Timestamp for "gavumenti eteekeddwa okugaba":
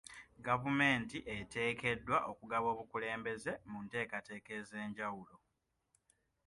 0.45-2.67